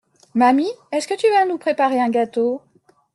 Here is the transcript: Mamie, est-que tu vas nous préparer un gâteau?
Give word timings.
Mamie, 0.33 0.65
est-que 0.91 1.13
tu 1.13 1.27
vas 1.29 1.45
nous 1.45 1.59
préparer 1.59 2.01
un 2.01 2.09
gâteau? 2.09 2.63